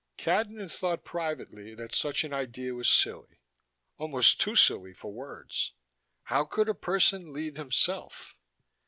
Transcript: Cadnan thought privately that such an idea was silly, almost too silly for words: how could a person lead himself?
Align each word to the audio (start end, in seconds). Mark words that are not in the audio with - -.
Cadnan 0.17 0.67
thought 0.67 1.05
privately 1.05 1.75
that 1.75 1.93
such 1.93 2.23
an 2.23 2.33
idea 2.33 2.73
was 2.73 2.89
silly, 2.89 3.39
almost 3.99 4.41
too 4.41 4.55
silly 4.55 4.95
for 4.95 5.13
words: 5.13 5.73
how 6.23 6.43
could 6.43 6.67
a 6.67 6.73
person 6.73 7.31
lead 7.33 7.55
himself? 7.55 8.35